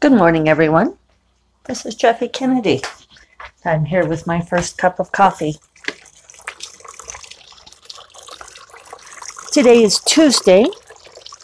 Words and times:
Good 0.00 0.12
morning, 0.12 0.48
everyone. 0.48 0.96
This 1.64 1.84
is 1.84 1.96
Jeffe 1.96 2.28
Kennedy. 2.32 2.82
I'm 3.64 3.84
here 3.84 4.06
with 4.06 4.28
my 4.28 4.40
first 4.40 4.78
cup 4.78 5.00
of 5.00 5.10
coffee. 5.10 5.56
Today 9.50 9.82
is 9.82 9.98
Tuesday, 9.98 10.66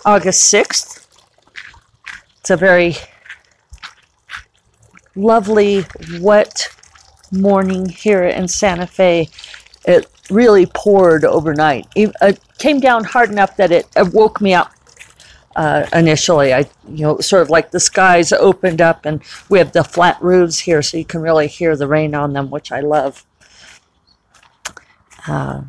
August 0.04 0.54
6th. 0.54 1.04
It's 2.38 2.51
a 2.51 2.56
very 2.56 2.95
lovely, 5.16 5.84
wet 6.21 6.68
morning 7.32 7.89
here 7.89 8.23
in 8.23 8.46
Santa 8.46 8.86
Fe. 8.86 9.30
It 9.84 10.07
really 10.30 10.66
poured 10.66 11.25
overnight. 11.25 11.89
It 11.96 12.39
came 12.59 12.79
down 12.79 13.02
hard 13.02 13.30
enough 13.30 13.57
that 13.57 13.73
it 13.73 13.89
woke 14.12 14.41
me 14.41 14.55
up 14.55 14.71
uh, 15.57 15.86
initially. 15.93 16.52
I, 16.52 16.68
you 16.89 17.02
know, 17.02 17.18
sort 17.20 17.43
of 17.43 17.50
like 17.50 17.70
the 17.70 17.80
skies 17.80 18.32
opened 18.32 18.80
up, 18.80 19.05
and 19.05 19.23
we 19.48 19.59
have 19.59 19.73
the 19.73 19.84
flat 19.84 20.20
roofs 20.23 20.61
here, 20.61 20.83
so 20.83 20.97
you 20.97 21.05
can 21.05 21.20
really 21.20 21.47
hear 21.47 21.77
the 21.77 21.87
rain 21.87 22.15
on 22.15 22.33
them, 22.33 22.51
which 22.51 22.73
I 22.73 22.80
love. 22.80 23.24
Uh, 25.27 25.62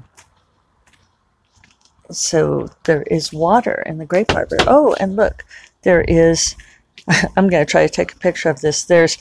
so 2.11 2.69
there 2.83 3.03
is 3.03 3.33
water 3.33 3.83
in 3.85 3.97
the 3.97 4.05
grape 4.05 4.33
arbor. 4.33 4.57
Oh, 4.67 4.95
and 4.99 5.15
look, 5.15 5.43
there 5.83 6.01
is. 6.01 6.55
I'm 7.37 7.49
going 7.49 7.65
to 7.65 7.69
try 7.69 7.85
to 7.85 7.93
take 7.93 8.13
a 8.13 8.17
picture 8.17 8.49
of 8.49 8.61
this. 8.61 8.83
There's 8.83 9.17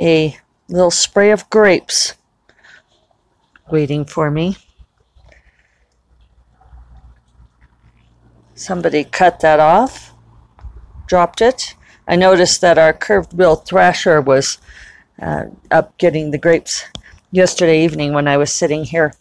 a 0.00 0.36
little 0.68 0.90
spray 0.90 1.30
of 1.30 1.48
grapes 1.50 2.14
waiting 3.70 4.04
for 4.04 4.30
me. 4.30 4.56
Somebody 8.54 9.04
cut 9.04 9.40
that 9.40 9.58
off, 9.58 10.12
dropped 11.06 11.40
it. 11.40 11.74
I 12.06 12.16
noticed 12.16 12.60
that 12.60 12.78
our 12.78 12.92
curved 12.92 13.36
bill 13.36 13.56
thrasher 13.56 14.20
was 14.20 14.58
uh, 15.20 15.46
up 15.70 15.96
getting 15.98 16.30
the 16.30 16.38
grapes 16.38 16.84
yesterday 17.32 17.84
evening 17.84 18.12
when 18.12 18.28
I 18.28 18.36
was 18.36 18.52
sitting 18.52 18.84
here. 18.84 19.14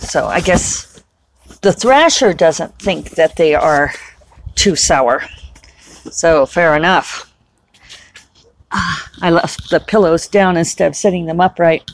So 0.00 0.26
I 0.26 0.40
guess 0.40 1.02
the 1.62 1.72
thrasher 1.72 2.32
doesn't 2.32 2.78
think 2.78 3.10
that 3.10 3.36
they 3.36 3.54
are 3.54 3.92
too 4.54 4.74
sour. 4.74 5.22
So 6.10 6.46
fair 6.46 6.74
enough. 6.74 7.32
I 8.72 9.30
left 9.30 9.70
the 9.70 9.80
pillows 9.80 10.26
down 10.26 10.56
instead 10.56 10.88
of 10.88 10.96
setting 10.96 11.26
them 11.26 11.40
upright. 11.40 11.90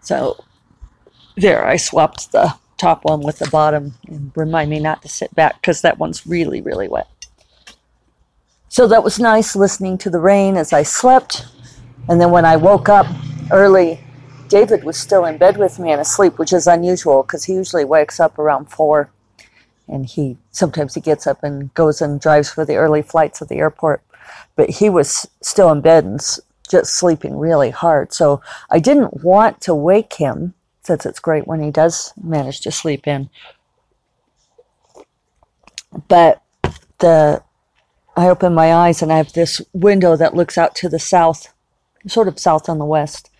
So 0.00 0.42
there, 1.36 1.66
I 1.66 1.76
swapped 1.76 2.32
the 2.32 2.54
top 2.76 3.04
one 3.04 3.20
with 3.20 3.38
the 3.38 3.48
bottom 3.50 3.94
and 4.08 4.32
remind 4.34 4.70
me 4.70 4.80
not 4.80 5.02
to 5.02 5.08
sit 5.08 5.34
back 5.34 5.60
because 5.60 5.82
that 5.82 5.98
one's 5.98 6.26
really, 6.26 6.60
really 6.60 6.88
wet. 6.88 7.08
So 8.68 8.88
that 8.88 9.04
was 9.04 9.20
nice 9.20 9.54
listening 9.54 9.98
to 9.98 10.10
the 10.10 10.18
rain 10.18 10.56
as 10.56 10.72
I 10.72 10.82
slept. 10.82 11.46
And 12.08 12.20
then 12.20 12.30
when 12.30 12.44
I 12.44 12.56
woke 12.56 12.88
up 12.88 13.06
early, 13.52 14.00
David 14.48 14.84
was 14.84 14.96
still 14.96 15.24
in 15.24 15.38
bed 15.38 15.56
with 15.56 15.78
me 15.78 15.92
and 15.92 16.00
asleep, 16.00 16.38
which 16.38 16.52
is 16.52 16.66
unusual 16.66 17.22
because 17.22 17.44
he 17.44 17.54
usually 17.54 17.84
wakes 17.84 18.18
up 18.20 18.38
around 18.38 18.66
four. 18.66 19.10
And 19.86 20.06
he 20.06 20.38
sometimes 20.50 20.94
he 20.94 21.00
gets 21.00 21.26
up 21.26 21.42
and 21.44 21.72
goes 21.74 22.00
and 22.00 22.20
drives 22.20 22.50
for 22.50 22.64
the 22.64 22.76
early 22.76 23.02
flights 23.02 23.40
at 23.40 23.48
the 23.48 23.58
airport. 23.58 24.02
But 24.56 24.70
he 24.70 24.88
was 24.88 25.28
still 25.40 25.70
in 25.70 25.80
bed 25.80 26.04
and 26.04 26.20
just 26.68 26.96
sleeping 26.96 27.36
really 27.38 27.70
hard. 27.70 28.12
So 28.12 28.40
I 28.70 28.78
didn't 28.80 29.22
want 29.22 29.60
to 29.62 29.74
wake 29.74 30.14
him 30.14 30.54
since 30.84 31.06
it's 31.06 31.18
great 31.18 31.46
when 31.46 31.62
he 31.62 31.70
does 31.70 32.12
manage 32.22 32.60
to 32.60 32.70
sleep 32.70 33.06
in. 33.06 33.30
But 36.08 36.42
the 36.98 37.42
I 38.16 38.28
open 38.28 38.54
my 38.54 38.72
eyes 38.72 39.02
and 39.02 39.12
I 39.12 39.16
have 39.16 39.32
this 39.32 39.60
window 39.72 40.16
that 40.16 40.34
looks 40.34 40.56
out 40.56 40.74
to 40.76 40.88
the 40.88 40.98
south, 40.98 41.52
sort 42.06 42.28
of 42.28 42.38
south 42.38 42.68
on 42.68 42.78
the 42.78 42.84
west. 42.84 43.30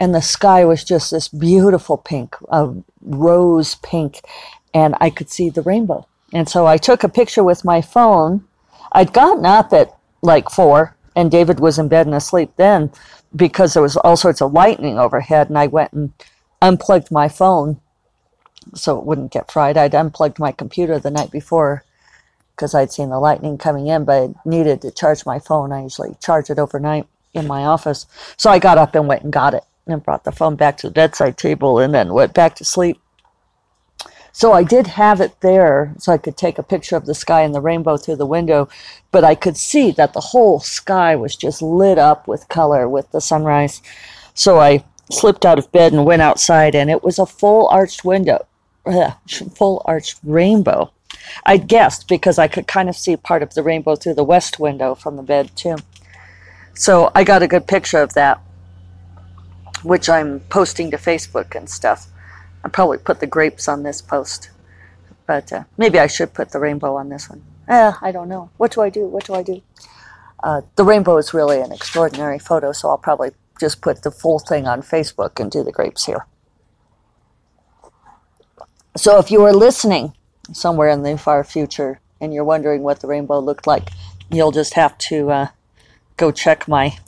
And 0.00 0.14
the 0.14 0.22
sky 0.22 0.64
was 0.64 0.84
just 0.84 1.10
this 1.10 1.28
beautiful 1.28 1.96
pink, 1.96 2.34
a 2.50 2.74
rose 3.02 3.76
pink, 3.76 4.20
and 4.74 4.94
I 5.00 5.10
could 5.10 5.30
see 5.30 5.48
the 5.48 5.62
rainbow. 5.62 6.06
And 6.32 6.48
so 6.48 6.66
I 6.66 6.76
took 6.76 7.04
a 7.04 7.08
picture 7.08 7.44
with 7.44 7.64
my 7.64 7.80
phone. 7.80 8.44
I'd 8.92 9.12
gotten 9.12 9.46
up 9.46 9.72
at 9.72 9.96
like 10.22 10.50
four, 10.50 10.96
and 11.14 11.30
David 11.30 11.60
was 11.60 11.78
in 11.78 11.88
bed 11.88 12.06
and 12.06 12.14
asleep 12.14 12.50
then 12.56 12.90
because 13.34 13.74
there 13.74 13.82
was 13.82 13.96
all 13.96 14.16
sorts 14.16 14.42
of 14.42 14.52
lightning 14.52 14.98
overhead. 14.98 15.48
And 15.48 15.56
I 15.56 15.68
went 15.68 15.92
and 15.92 16.12
unplugged 16.62 17.10
my 17.10 17.28
phone 17.28 17.80
so 18.74 18.98
it 18.98 19.04
wouldn't 19.04 19.32
get 19.32 19.50
fried. 19.50 19.76
I'd 19.76 19.94
unplugged 19.94 20.38
my 20.38 20.52
computer 20.52 20.98
the 20.98 21.10
night 21.10 21.30
before 21.30 21.84
because 22.54 22.74
I'd 22.74 22.92
seen 22.92 23.10
the 23.10 23.20
lightning 23.20 23.58
coming 23.58 23.86
in, 23.86 24.04
but 24.04 24.30
I 24.30 24.34
needed 24.44 24.80
to 24.82 24.90
charge 24.90 25.26
my 25.26 25.38
phone. 25.38 25.72
I 25.72 25.82
usually 25.82 26.16
charge 26.20 26.50
it 26.50 26.58
overnight 26.58 27.06
in 27.34 27.46
my 27.46 27.64
office. 27.64 28.06
So 28.36 28.50
I 28.50 28.58
got 28.58 28.78
up 28.78 28.94
and 28.94 29.06
went 29.06 29.22
and 29.22 29.32
got 29.32 29.54
it 29.54 29.64
and 29.86 30.02
brought 30.02 30.24
the 30.24 30.32
phone 30.32 30.56
back 30.56 30.78
to 30.78 30.88
the 30.88 30.92
bedside 30.92 31.36
table 31.36 31.78
and 31.78 31.94
then 31.94 32.12
went 32.12 32.34
back 32.34 32.56
to 32.56 32.64
sleep. 32.64 32.98
So 34.32 34.52
I 34.52 34.64
did 34.64 34.86
have 34.86 35.20
it 35.20 35.40
there 35.40 35.94
so 35.98 36.12
I 36.12 36.18
could 36.18 36.36
take 36.36 36.58
a 36.58 36.62
picture 36.62 36.96
of 36.96 37.06
the 37.06 37.14
sky 37.14 37.42
and 37.42 37.54
the 37.54 37.60
rainbow 37.60 37.96
through 37.96 38.16
the 38.16 38.26
window, 38.26 38.68
but 39.10 39.24
I 39.24 39.34
could 39.34 39.56
see 39.56 39.90
that 39.92 40.12
the 40.12 40.20
whole 40.20 40.60
sky 40.60 41.16
was 41.16 41.36
just 41.36 41.62
lit 41.62 41.98
up 41.98 42.28
with 42.28 42.48
color 42.48 42.86
with 42.86 43.10
the 43.12 43.20
sunrise. 43.20 43.80
So 44.34 44.60
I 44.60 44.84
slipped 45.10 45.44
out 45.44 45.58
of 45.58 45.70
bed 45.72 45.92
and 45.92 46.04
went 46.04 46.22
outside, 46.22 46.74
and 46.74 46.90
it 46.90 47.02
was 47.02 47.18
a 47.18 47.26
full 47.26 47.68
arched 47.68 48.04
window, 48.04 48.46
full 49.54 49.82
arched 49.84 50.18
rainbow. 50.24 50.92
I 51.44 51.56
guessed 51.56 52.08
because 52.08 52.38
I 52.38 52.48
could 52.48 52.66
kind 52.66 52.88
of 52.88 52.96
see 52.96 53.16
part 53.16 53.42
of 53.42 53.54
the 53.54 53.62
rainbow 53.62 53.96
through 53.96 54.14
the 54.14 54.24
west 54.24 54.58
window 54.58 54.94
from 54.94 55.16
the 55.16 55.22
bed, 55.22 55.50
too. 55.56 55.76
So 56.74 57.10
I 57.14 57.24
got 57.24 57.42
a 57.42 57.48
good 57.48 57.66
picture 57.66 57.98
of 57.98 58.14
that, 58.14 58.40
which 59.82 60.08
I'm 60.08 60.40
posting 60.50 60.90
to 60.90 60.96
Facebook 60.96 61.54
and 61.54 61.68
stuff. 61.68 62.06
I'll 62.64 62.70
probably 62.70 62.98
put 62.98 63.20
the 63.20 63.26
grapes 63.26 63.68
on 63.68 63.82
this 63.82 64.02
post, 64.02 64.50
but 65.26 65.52
uh, 65.52 65.64
maybe 65.76 65.98
I 65.98 66.06
should 66.06 66.34
put 66.34 66.50
the 66.50 66.58
rainbow 66.58 66.96
on 66.96 67.08
this 67.08 67.30
one. 67.30 67.42
Eh, 67.68 67.92
I 68.00 68.12
don't 68.12 68.28
know. 68.28 68.50
What 68.56 68.72
do 68.72 68.82
I 68.82 68.90
do? 68.90 69.06
What 69.06 69.24
do 69.24 69.34
I 69.34 69.42
do? 69.42 69.62
Uh, 70.42 70.62
the 70.76 70.84
rainbow 70.84 71.16
is 71.16 71.32
really 71.32 71.60
an 71.60 71.72
extraordinary 71.72 72.38
photo, 72.38 72.72
so 72.72 72.88
I'll 72.88 72.98
probably 72.98 73.30
just 73.58 73.80
put 73.80 74.02
the 74.02 74.10
full 74.10 74.38
thing 74.38 74.66
on 74.66 74.82
Facebook 74.82 75.40
and 75.40 75.50
do 75.50 75.62
the 75.62 75.72
grapes 75.72 76.06
here. 76.06 76.26
So 78.96 79.18
if 79.18 79.30
you 79.30 79.42
are 79.42 79.52
listening 79.52 80.14
somewhere 80.52 80.88
in 80.88 81.02
the 81.02 81.18
far 81.18 81.44
future 81.44 82.00
and 82.20 82.32
you're 82.32 82.44
wondering 82.44 82.82
what 82.82 83.00
the 83.00 83.06
rainbow 83.06 83.38
looked 83.40 83.66
like, 83.66 83.90
you'll 84.30 84.52
just 84.52 84.74
have 84.74 84.96
to 84.98 85.30
uh, 85.30 85.46
go 86.16 86.30
check 86.30 86.66
my 86.66 86.98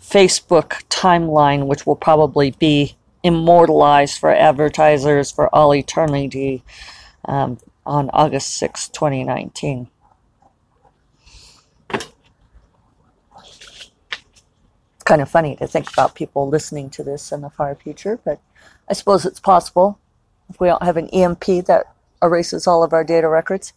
Facebook 0.00 0.82
timeline, 0.88 1.66
which 1.66 1.86
will 1.86 1.96
probably 1.96 2.52
be 2.52 2.96
immortalized 3.22 4.18
for 4.18 4.30
advertisers 4.30 5.30
for 5.30 5.54
all 5.54 5.74
eternity 5.74 6.62
um, 7.26 7.58
on 7.86 8.10
August 8.12 8.54
6, 8.54 8.88
2019. 8.88 9.88
Kind 15.04 15.20
of 15.20 15.30
funny 15.30 15.56
to 15.56 15.66
think 15.66 15.92
about 15.92 16.14
people 16.14 16.48
listening 16.48 16.90
to 16.90 17.04
this 17.04 17.30
in 17.30 17.42
the 17.42 17.50
far 17.50 17.74
future, 17.74 18.18
but 18.24 18.40
I 18.88 18.94
suppose 18.94 19.24
it's 19.24 19.40
possible 19.40 19.98
if 20.48 20.60
we 20.60 20.68
don't 20.68 20.82
have 20.82 20.96
an 20.96 21.08
EMP 21.08 21.44
that 21.66 21.94
erases 22.22 22.66
all 22.66 22.82
of 22.82 22.92
our 22.92 23.04
data 23.04 23.28
records. 23.28 23.72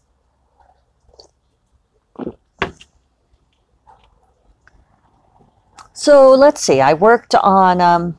So 5.94 6.32
let's 6.32 6.62
see, 6.62 6.80
I 6.80 6.94
worked 6.94 7.34
on 7.36 7.82
um, 7.82 8.18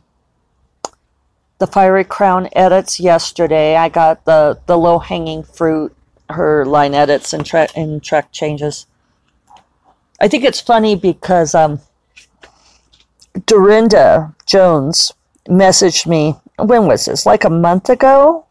the 1.59 1.67
Fiery 1.67 2.05
Crown 2.05 2.49
edits 2.53 2.99
yesterday. 2.99 3.77
I 3.77 3.89
got 3.89 4.25
the, 4.25 4.59
the 4.67 4.77
low 4.77 4.99
hanging 4.99 5.45
fruit, 5.45 5.95
her 6.29 6.67
line 6.67 6.93
edits 6.93 7.33
and, 7.33 7.47
tra- 7.47 7.69
and 7.77 8.03
track 8.03 8.33
changes. 8.33 8.87
I 10.21 10.27
think 10.27 10.43
it's 10.45 10.61
funny 10.61 10.97
because 10.97 11.55
um, 11.55 11.81
Darynda 13.49 14.35
Jones 14.45 15.13
messaged 15.49 16.07
me. 16.07 16.37
When 16.59 16.87
was 16.87 17.07
this? 17.07 17.25
Like 17.25 17.45
a 17.45 17.51
month 17.51 17.89
ago? 17.89 18.45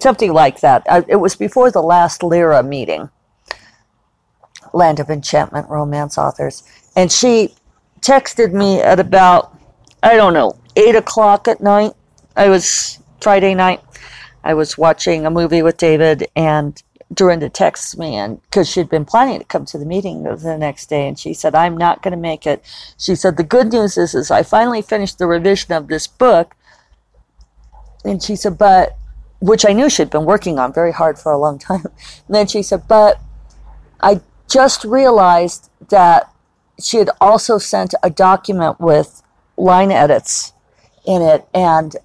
Something 0.00 0.32
like 0.32 0.60
that. 0.60 0.86
Uh, 0.88 1.02
it 1.08 1.16
was 1.16 1.34
before 1.34 1.70
the 1.70 1.82
last 1.82 2.22
LERA 2.22 2.62
meeting. 2.62 3.10
Land 4.72 5.00
of 5.00 5.10
Enchantment 5.10 5.68
romance 5.68 6.16
authors. 6.16 6.62
And 6.94 7.10
she 7.10 7.54
texted 8.00 8.52
me 8.52 8.80
at 8.80 9.00
about, 9.00 9.58
I 10.02 10.14
don't 10.14 10.34
know, 10.34 10.56
8 10.76 10.94
o'clock 10.94 11.48
at 11.48 11.60
night. 11.60 11.92
I 12.36 12.48
was 12.48 13.00
Friday 13.20 13.54
night. 13.54 13.80
I 14.44 14.54
was 14.54 14.78
watching 14.78 15.26
a 15.26 15.30
movie 15.30 15.62
with 15.62 15.76
David, 15.76 16.28
and 16.34 16.82
Darynda 17.12 17.52
texts 17.52 17.96
me 17.96 18.14
and 18.14 18.40
because 18.42 18.68
she'd 18.68 18.88
been 18.88 19.04
planning 19.04 19.40
to 19.40 19.44
come 19.44 19.64
to 19.66 19.78
the 19.78 19.84
meeting 19.84 20.22
the 20.22 20.56
next 20.56 20.86
day 20.86 21.08
and 21.08 21.18
she 21.18 21.34
said 21.34 21.54
i'm 21.56 21.76
not 21.76 22.02
going 22.02 22.12
to 22.12 22.16
make 22.16 22.46
it. 22.46 22.64
She 22.98 23.14
said 23.16 23.36
the 23.36 23.42
good 23.42 23.72
news 23.72 23.96
is 23.96 24.14
is 24.14 24.30
i 24.30 24.42
finally 24.42 24.82
finished 24.82 25.18
the 25.18 25.26
revision 25.26 25.72
of 25.72 25.88
this 25.88 26.06
book. 26.06 26.54
And 28.04 28.22
she 28.22 28.36
said 28.36 28.58
but 28.58 28.96
which 29.40 29.66
i 29.66 29.72
knew 29.72 29.90
she'd 29.90 30.10
been 30.10 30.24
working 30.24 30.58
on 30.58 30.72
very 30.72 30.92
hard 30.92 31.18
for 31.18 31.32
a 31.32 31.38
long 31.38 31.58
time 31.58 31.84
and 32.26 32.34
then 32.34 32.46
she 32.46 32.62
said 32.62 32.86
but 32.86 33.20
i 34.02 34.20
just 34.48 34.84
realized 34.84 35.70
that 35.88 36.32
she 36.80 36.98
had 36.98 37.10
also 37.20 37.58
sent 37.58 37.94
a 38.02 38.10
document 38.10 38.80
with 38.80 39.22
line 39.56 39.90
edits 39.90 40.52
in 41.04 41.22
it 41.22 41.46
and 41.54 41.96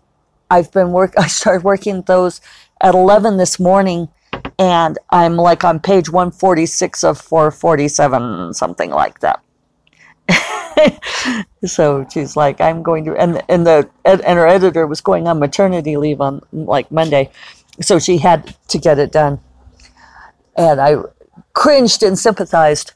I've 0.49 0.71
been 0.71 0.91
work 0.91 1.13
I 1.17 1.27
started 1.27 1.63
working 1.63 2.01
those 2.03 2.41
at 2.81 2.93
11 2.93 3.37
this 3.37 3.59
morning 3.59 4.09
and 4.57 4.97
I'm 5.09 5.35
like 5.35 5.63
on 5.63 5.79
page 5.79 6.09
146 6.09 7.03
of 7.03 7.19
447 7.19 8.53
something 8.53 8.91
like 8.91 9.19
that. 9.19 9.41
so 11.65 12.05
she's 12.11 12.35
like 12.35 12.59
I'm 12.61 12.83
going 12.83 13.05
to 13.05 13.15
and 13.15 13.41
and 13.49 13.65
the 13.65 13.89
and 14.03 14.21
her 14.23 14.47
editor 14.47 14.87
was 14.87 15.01
going 15.01 15.27
on 15.27 15.39
maternity 15.39 15.97
leave 15.97 16.21
on 16.21 16.41
like 16.51 16.91
Monday. 16.91 17.29
So 17.81 17.99
she 17.99 18.17
had 18.19 18.55
to 18.69 18.77
get 18.77 18.99
it 18.99 19.11
done. 19.11 19.39
And 20.57 20.79
I 20.79 20.95
cringed 21.53 22.03
and 22.03 22.17
sympathized 22.17 22.93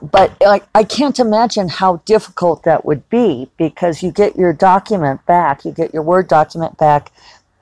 but 0.00 0.36
I, 0.40 0.60
I 0.74 0.84
can't 0.84 1.18
imagine 1.18 1.68
how 1.68 1.96
difficult 2.04 2.62
that 2.62 2.84
would 2.84 3.08
be 3.08 3.50
because 3.56 4.02
you 4.02 4.12
get 4.12 4.36
your 4.36 4.52
document 4.52 5.24
back, 5.26 5.64
you 5.64 5.72
get 5.72 5.92
your 5.92 6.02
Word 6.02 6.28
document 6.28 6.78
back 6.78 7.10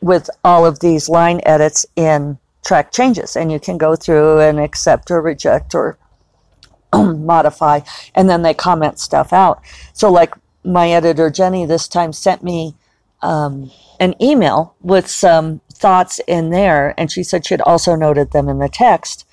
with 0.01 0.29
all 0.45 0.67
of 0.67 0.81
these 0.81 1.09
line 1.09 1.41
edits 1.45 1.87
in 1.97 2.39
track 2.65 2.93
changes, 2.93 3.37
and 3.37 3.51
you 3.51 3.61
can 3.61 3.79
go 3.79 3.97
through 3.97 4.41
and 4.41 4.59
accept 4.61 5.11
or 5.11 5.21
reject 5.21 5.75
or 5.75 5.99
modify, 6.95 7.81
and 8.15 8.29
then 8.29 8.43
they 8.43 8.55
comment 8.55 8.99
stuff 8.99 9.33
out. 9.33 9.61
So, 9.93 10.11
like 10.11 10.35
my 10.65 10.91
editor 10.91 11.31
Jenny 11.31 11.65
this 11.65 11.87
time 11.89 12.13
sent 12.13 12.43
me 12.43 12.75
um, 13.23 13.71
an 14.01 14.15
email 14.21 14.75
with 14.81 15.09
some 15.09 15.61
thoughts 15.73 16.21
in 16.27 16.51
there, 16.51 16.95
and 16.99 17.11
she 17.11 17.23
said 17.23 17.47
she 17.47 17.55
had 17.55 17.61
also 17.63 17.95
noted 17.95 18.33
them 18.33 18.49
in 18.49 18.59
the 18.59 18.69
text. 18.69 19.27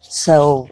So 0.00 0.68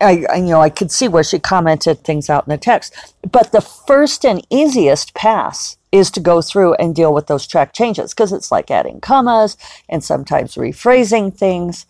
I, 0.00 0.36
you 0.36 0.44
know, 0.44 0.60
I 0.60 0.70
could 0.70 0.90
see 0.90 1.08
where 1.08 1.22
she 1.22 1.38
commented 1.38 2.04
things 2.04 2.30
out 2.30 2.46
in 2.46 2.50
the 2.50 2.58
text. 2.58 3.14
But 3.30 3.52
the 3.52 3.60
first 3.60 4.24
and 4.24 4.46
easiest 4.50 5.14
pass 5.14 5.76
is 5.92 6.10
to 6.12 6.20
go 6.20 6.40
through 6.40 6.74
and 6.74 6.94
deal 6.94 7.12
with 7.12 7.26
those 7.26 7.46
track 7.46 7.72
changes 7.72 8.14
because 8.14 8.32
it's 8.32 8.50
like 8.50 8.70
adding 8.70 9.00
commas 9.00 9.56
and 9.88 10.02
sometimes 10.02 10.54
rephrasing 10.54 11.36
things. 11.36 11.86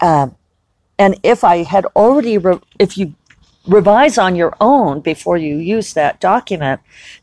Um, 0.00 0.36
and 0.98 1.18
if 1.22 1.42
I 1.44 1.62
had 1.62 1.86
already, 1.96 2.38
re- 2.38 2.60
if 2.78 2.96
you 2.98 3.14
revise 3.66 4.18
on 4.18 4.36
your 4.36 4.54
own 4.60 5.00
before 5.00 5.36
you 5.36 5.56
use 5.56 5.94
that 5.94 6.20
document, 6.20 6.80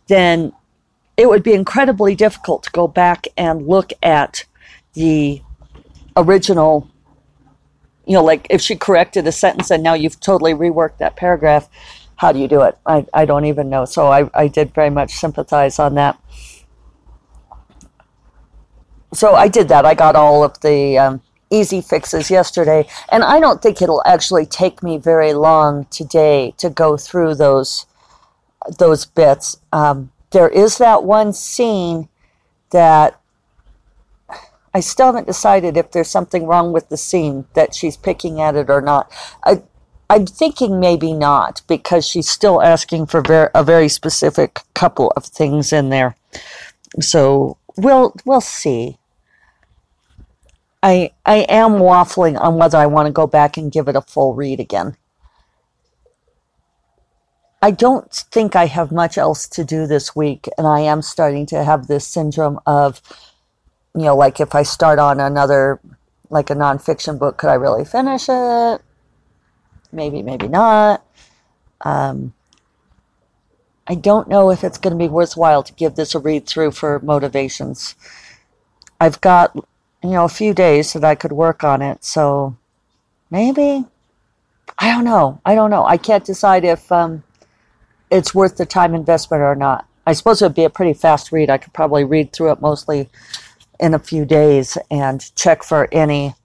then 0.08 0.54
it 1.18 1.30
would 1.30 1.44
be 1.44 1.54
incredibly 1.54 2.16
difficult 2.16 2.64
to 2.64 2.72
go 2.72 2.88
back 2.88 3.28
and 3.38 3.68
look 3.68 3.94
at 4.02 4.46
the 4.94 5.42
original 6.18 6.90
you 8.06 8.14
know, 8.14 8.24
like 8.24 8.48
if 8.50 8.62
she 8.62 8.76
corrected 8.76 9.28
a 9.28 9.32
sentence 9.32 9.72
and 9.72 9.84
now 9.84 9.94
you've 9.94 10.20
totally 10.20 10.54
reworked 10.54 10.98
that 10.98 11.16
paragraph, 11.16 11.70
how 12.16 12.32
do 12.32 12.40
you 12.40 12.48
do 12.48 12.62
it? 12.62 12.78
I, 12.86 13.06
I 13.14 13.26
don't 13.26 13.46
even 13.46 13.70
know. 13.70 13.86
So 13.86 14.08
I, 14.08 14.30
I 14.34 14.48
did 14.48 14.74
very 14.74 14.90
much 14.90 15.14
sympathize 15.14 15.80
on 15.80 15.96
that. 15.96 16.20
So 19.14 19.34
I 19.34 19.48
did 19.48 19.68
that. 19.70 19.86
I 19.86 19.94
got 19.94 20.16
all 20.16 20.44
of 20.44 20.60
the 20.62 20.98
um, 20.98 21.22
easy 21.50 21.82
fixes 21.82 22.32
yesterday. 22.32 22.88
And 23.12 23.24
I 23.24 23.40
don't 23.40 23.62
think 23.62 23.82
it'll 23.82 24.04
actually 24.06 24.46
take 24.46 24.82
me 24.82 24.98
very 24.98 25.34
long 25.34 25.86
today 25.92 26.54
to 26.58 26.70
go 26.70 26.98
through 26.98 27.36
those 27.36 27.86
those 28.78 29.06
bits. 29.06 29.58
Um, 29.74 30.12
there 30.32 30.50
is 30.50 30.78
that 30.78 31.04
one 31.04 31.34
scene 31.34 32.08
that 32.70 33.20
I 34.74 34.80
still 34.80 35.08
haven't 35.08 35.28
decided 35.28 35.76
if 35.76 35.92
there's 35.92 36.10
something 36.10 36.46
wrong 36.46 36.72
with 36.72 36.90
the 36.90 36.98
scene 36.98 37.46
that 37.54 37.76
she's 37.76 37.98
picking 37.98 38.40
at 38.40 38.56
it 38.56 38.70
or 38.70 38.82
not. 38.82 39.12
I, 39.44 39.64
I'm 40.10 40.26
thinking 40.26 40.80
maybe 40.80 41.14
not 41.14 41.62
because 41.68 42.06
she's 42.06 42.30
still 42.30 42.62
asking 42.62 43.08
for 43.08 43.50
a 43.54 43.64
very 43.64 43.90
specific 43.90 44.60
couple 44.74 45.12
of 45.16 45.26
things 45.26 45.72
in 45.72 45.90
there. 45.90 46.16
So 47.00 47.58
we'll 47.78 48.16
we'll 48.26 48.42
see. 48.42 48.98
I 50.84 51.12
I 51.26 51.46
am 51.48 51.74
waffling 51.74 52.40
on 52.40 52.58
whether 52.58 52.78
I 52.78 52.88
want 52.88 53.08
to 53.08 53.14
go 53.14 53.28
back 53.28 53.58
and 53.58 53.72
give 53.72 53.88
it 53.88 53.96
a 53.96 54.02
full 54.02 54.34
read 54.34 54.60
again. 54.60 54.98
I 57.62 57.72
don't 57.72 58.12
think 58.12 58.56
I 58.56 58.66
have 58.66 58.92
much 58.92 59.18
else 59.18 59.48
to 59.50 59.64
do 59.64 59.86
this 59.86 60.16
week, 60.16 60.50
and 60.58 60.66
I 60.66 60.80
am 60.80 61.04
starting 61.04 61.46
to 61.48 61.64
have 61.64 61.88
this 61.88 62.08
syndrome 62.08 62.60
of 62.66 63.02
you 63.96 64.04
know, 64.04 64.16
like 64.16 64.40
if 64.40 64.56
I 64.56 64.64
start 64.64 65.00
on 65.00 65.20
another, 65.20 65.80
like 66.30 66.50
a 66.50 66.56
nonfiction 66.56 67.20
book, 67.20 67.38
could 67.38 67.50
I 67.50 67.56
really 67.56 67.86
finish 67.86 68.28
it? 68.30 68.82
Maybe, 69.92 70.22
maybe 70.22 70.48
not. 70.48 71.06
Um, 71.82 72.34
I 73.88 73.96
don't 73.96 74.30
know 74.30 74.52
if 74.52 74.64
it's 74.64 74.78
going 74.78 74.98
to 74.98 75.04
be 75.04 75.10
worthwhile 75.10 75.64
to 75.64 75.74
give 75.74 75.96
this 75.96 76.16
a 76.16 76.20
read 76.20 76.48
through 76.48 76.72
for 76.72 77.00
motivations. 77.00 77.96
I've 79.00 79.20
got, 79.20 79.56
you 79.56 80.12
know, 80.12 80.24
a 80.24 80.30
few 80.30 80.54
days 80.54 80.94
that 80.94 81.04
I 81.04 81.16
could 81.16 81.34
work 81.34 81.64
on 81.64 81.82
it, 81.82 82.06
so 82.06 82.56
maybe. 83.30 83.86
I 84.80 84.92
don't 84.94 85.04
know. 85.04 85.42
I 85.46 85.56
don't 85.56 85.70
know. 85.70 85.86
I 85.86 85.98
can't 85.98 86.24
decide 86.24 86.64
if 86.64 86.92
um, 86.92 87.24
it's 88.10 88.34
worth 88.34 88.58
the 88.58 88.66
time 88.66 88.96
investment 88.96 89.44
or 89.44 89.56
not. 89.56 89.86
I 90.08 90.14
suppose 90.14 90.42
it 90.42 90.46
would 90.46 90.56
be 90.56 90.64
a 90.64 90.70
pretty 90.70 90.94
fast 90.94 91.32
read. 91.32 91.50
I 91.50 91.58
could 91.58 91.74
probably 91.74 92.04
read 92.04 92.32
through 92.32 92.52
it 92.52 92.62
mostly 92.62 93.10
in 93.82 93.96
a 93.96 94.00
few 94.00 94.24
days 94.24 94.78
and 94.90 95.36
check 95.36 95.64
for 95.64 95.90
any 95.92 96.36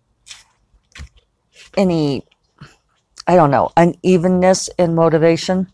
any 1.76 2.24
I 3.26 3.36
don't 3.36 3.50
know 3.50 3.70
unevenness 3.76 4.68
in 4.78 4.94
motivation. 4.94 5.68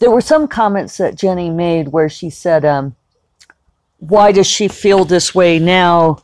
There 0.00 0.10
were 0.10 0.20
some 0.20 0.48
comments 0.48 0.96
that 0.98 1.14
Jenny 1.14 1.48
made 1.48 1.88
where 1.88 2.08
she 2.08 2.28
said, 2.28 2.64
um, 2.64 2.96
"Why 3.98 4.32
does 4.32 4.48
she 4.48 4.66
feel 4.66 5.04
this 5.04 5.34
way 5.34 5.58
now 5.58 6.18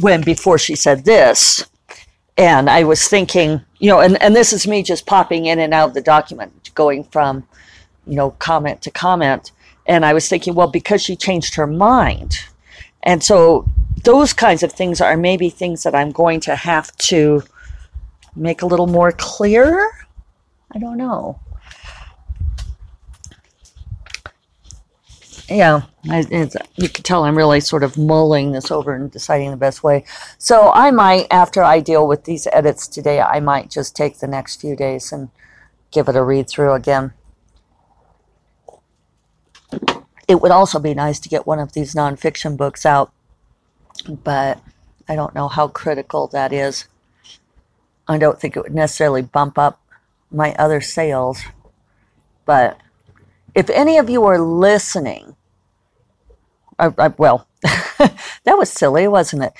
when 0.00 0.22
before 0.22 0.58
she 0.58 0.76
said 0.76 1.04
this?" 1.04 1.66
And 2.38 2.70
I 2.70 2.84
was 2.84 3.08
thinking, 3.08 3.62
you 3.78 3.90
know, 3.90 4.00
and, 4.00 4.22
and 4.22 4.36
this 4.36 4.52
is 4.52 4.66
me 4.66 4.82
just 4.82 5.06
popping 5.06 5.46
in 5.46 5.58
and 5.58 5.72
out 5.72 5.88
of 5.88 5.94
the 5.94 6.02
document, 6.02 6.70
going 6.74 7.04
from, 7.04 7.48
you 8.06 8.14
know, 8.14 8.32
comment 8.32 8.82
to 8.82 8.90
comment. 8.90 9.52
And 9.86 10.04
I 10.04 10.12
was 10.12 10.28
thinking, 10.28 10.54
well, 10.54 10.68
because 10.68 11.02
she 11.02 11.16
changed 11.16 11.54
her 11.54 11.66
mind. 11.66 12.40
And 13.02 13.22
so 13.22 13.66
those 14.04 14.32
kinds 14.32 14.62
of 14.62 14.72
things 14.72 15.00
are 15.00 15.16
maybe 15.16 15.48
things 15.48 15.82
that 15.84 15.94
I'm 15.94 16.10
going 16.10 16.40
to 16.40 16.56
have 16.56 16.96
to 16.96 17.42
make 18.34 18.62
a 18.62 18.66
little 18.66 18.86
more 18.86 19.12
clear. 19.12 19.90
I 20.72 20.78
don't 20.78 20.96
know. 20.96 21.40
Yeah, 25.48 25.82
you 26.02 26.88
can 26.88 27.04
tell 27.04 27.22
I'm 27.22 27.36
really 27.36 27.60
sort 27.60 27.84
of 27.84 27.96
mulling 27.96 28.50
this 28.50 28.72
over 28.72 28.92
and 28.96 29.08
deciding 29.08 29.52
the 29.52 29.56
best 29.56 29.84
way. 29.84 30.04
So 30.38 30.72
I 30.72 30.90
might, 30.90 31.28
after 31.30 31.62
I 31.62 31.78
deal 31.78 32.08
with 32.08 32.24
these 32.24 32.48
edits 32.52 32.88
today, 32.88 33.20
I 33.20 33.38
might 33.38 33.70
just 33.70 33.94
take 33.94 34.18
the 34.18 34.26
next 34.26 34.60
few 34.60 34.74
days 34.74 35.12
and 35.12 35.30
give 35.92 36.08
it 36.08 36.16
a 36.16 36.24
read 36.24 36.48
through 36.48 36.72
again. 36.72 37.12
It 40.28 40.40
would 40.40 40.50
also 40.50 40.78
be 40.78 40.94
nice 40.94 41.20
to 41.20 41.28
get 41.28 41.46
one 41.46 41.58
of 41.58 41.72
these 41.72 41.94
nonfiction 41.94 42.56
books 42.56 42.84
out, 42.84 43.12
but 44.08 44.60
I 45.08 45.14
don't 45.14 45.34
know 45.34 45.48
how 45.48 45.68
critical 45.68 46.26
that 46.28 46.52
is. 46.52 46.86
I 48.08 48.18
don't 48.18 48.40
think 48.40 48.56
it 48.56 48.62
would 48.62 48.74
necessarily 48.74 49.22
bump 49.22 49.58
up 49.58 49.80
my 50.30 50.54
other 50.54 50.80
sales. 50.80 51.42
But 52.44 52.78
if 53.54 53.70
any 53.70 53.98
of 53.98 54.10
you 54.10 54.24
are 54.24 54.38
listening, 54.38 55.36
I, 56.78 56.92
I, 56.98 57.08
well, 57.08 57.48
that 57.62 58.58
was 58.58 58.70
silly, 58.70 59.08
wasn't 59.08 59.44
it? 59.44 59.52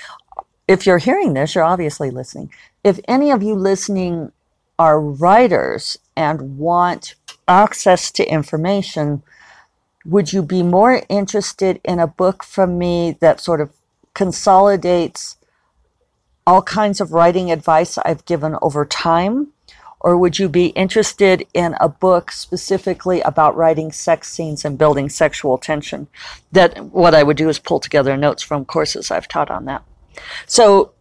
If 0.68 0.86
you're 0.86 0.98
hearing 0.98 1.34
this, 1.34 1.54
you're 1.54 1.64
obviously 1.64 2.10
listening. 2.10 2.52
If 2.84 3.00
any 3.08 3.30
of 3.30 3.42
you 3.42 3.54
listening 3.54 4.32
are 4.78 5.00
writers 5.00 5.96
and 6.16 6.58
want 6.58 7.14
access 7.48 8.10
to 8.12 8.30
information, 8.30 9.22
would 10.06 10.32
you 10.32 10.42
be 10.42 10.62
more 10.62 11.02
interested 11.08 11.80
in 11.84 11.98
a 11.98 12.06
book 12.06 12.44
from 12.44 12.78
me 12.78 13.16
that 13.20 13.40
sort 13.40 13.60
of 13.60 13.70
consolidates 14.14 15.36
all 16.46 16.62
kinds 16.62 17.00
of 17.00 17.12
writing 17.12 17.50
advice 17.50 17.98
I've 17.98 18.24
given 18.24 18.56
over 18.62 18.84
time? 18.84 19.48
Or 19.98 20.16
would 20.16 20.38
you 20.38 20.48
be 20.48 20.66
interested 20.66 21.44
in 21.52 21.74
a 21.80 21.88
book 21.88 22.30
specifically 22.30 23.20
about 23.22 23.56
writing 23.56 23.90
sex 23.90 24.30
scenes 24.30 24.64
and 24.64 24.78
building 24.78 25.08
sexual 25.08 25.58
tension? 25.58 26.06
That 26.52 26.78
what 26.84 27.14
I 27.14 27.24
would 27.24 27.36
do 27.36 27.48
is 27.48 27.58
pull 27.58 27.80
together 27.80 28.16
notes 28.16 28.42
from 28.42 28.64
courses 28.64 29.10
I've 29.10 29.26
taught 29.26 29.50
on 29.50 29.64
that. 29.64 29.82
So 30.46 30.92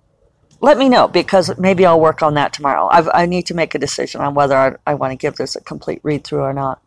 let 0.62 0.80
me 0.80 0.90
know 0.90 1.08
because 1.08 1.56
maybe 1.60 1.86
I'll 1.86 2.00
work 2.00 2.24
on 2.24 2.34
that 2.36 2.54
tomorrow. 2.54 2.88
I've, 2.88 3.10
i 3.14 3.28
need 3.28 3.46
to 3.48 3.54
make 3.54 3.76
a 3.76 3.80
decision 3.80 4.22
on 4.22 4.34
whether 4.34 4.56
I, 4.56 4.76
I 4.88 4.96
want 4.96 5.12
to 5.12 5.18
give 5.18 5.36
this 5.36 5.56
a 5.56 5.62
complete 5.62 6.00
read 6.02 6.24
through 6.24 6.42
or 6.42 6.54
not. 6.54 6.82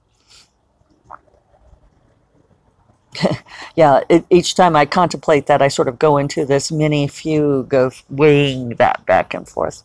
yeah, 3.76 4.00
it, 4.08 4.24
each 4.30 4.54
time 4.54 4.76
I 4.76 4.86
contemplate 4.86 5.46
that, 5.46 5.62
I 5.62 5.68
sort 5.68 5.88
of 5.88 5.98
go 5.98 6.18
into 6.18 6.44
this 6.44 6.70
mini 6.70 7.08
fugue 7.08 7.74
of 7.74 8.02
weighing 8.08 8.70
that 8.70 9.04
back 9.06 9.34
and 9.34 9.48
forth. 9.48 9.82